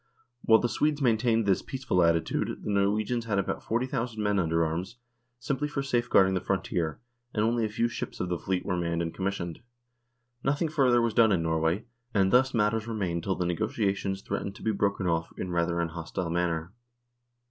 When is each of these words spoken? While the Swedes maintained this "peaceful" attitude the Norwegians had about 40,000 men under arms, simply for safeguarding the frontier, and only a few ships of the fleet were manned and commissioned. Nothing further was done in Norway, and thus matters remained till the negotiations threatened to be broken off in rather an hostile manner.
While 0.41 0.57
the 0.57 0.67
Swedes 0.67 0.99
maintained 0.99 1.45
this 1.45 1.61
"peaceful" 1.61 2.01
attitude 2.01 2.63
the 2.63 2.71
Norwegians 2.71 3.25
had 3.25 3.37
about 3.37 3.61
40,000 3.61 4.19
men 4.19 4.39
under 4.39 4.65
arms, 4.65 4.97
simply 5.37 5.67
for 5.67 5.83
safeguarding 5.83 6.33
the 6.33 6.41
frontier, 6.41 6.99
and 7.35 7.43
only 7.45 7.65
a 7.65 7.69
few 7.69 7.87
ships 7.87 8.19
of 8.19 8.27
the 8.27 8.39
fleet 8.39 8.65
were 8.65 8.75
manned 8.75 9.03
and 9.03 9.13
commissioned. 9.13 9.59
Nothing 10.43 10.69
further 10.69 11.03
was 11.03 11.13
done 11.13 11.31
in 11.31 11.43
Norway, 11.43 11.85
and 12.15 12.33
thus 12.33 12.51
matters 12.51 12.87
remained 12.87 13.21
till 13.21 13.35
the 13.35 13.45
negotiations 13.45 14.23
threatened 14.23 14.55
to 14.55 14.63
be 14.63 14.71
broken 14.71 15.05
off 15.05 15.31
in 15.37 15.51
rather 15.51 15.79
an 15.79 15.89
hostile 15.89 16.31
manner. 16.31 16.73